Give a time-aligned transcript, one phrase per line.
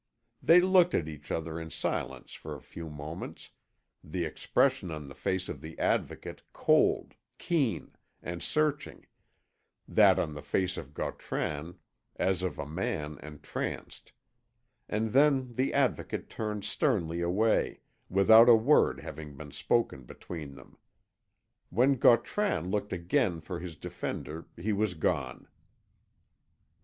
[0.41, 3.51] They looked at each other in silence for a few moments,
[4.03, 9.05] the expression on the face of the Advocate cold, keen, and searching,
[9.87, 11.77] that on the face of Gautran
[12.15, 14.11] as of a man entranced;
[14.89, 20.79] and then the Advocate turned sternly away, without a word having been spoken between them.
[21.69, 25.47] When Gautran looked again for his defender he was gone.